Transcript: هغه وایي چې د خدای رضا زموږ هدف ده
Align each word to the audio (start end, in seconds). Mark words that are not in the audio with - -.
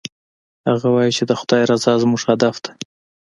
هغه 0.67 0.87
وایي 0.93 1.11
چې 1.17 1.23
د 1.25 1.31
خدای 1.39 1.63
رضا 1.71 1.93
زموږ 2.03 2.21
هدف 2.31 2.55
ده 2.63 2.71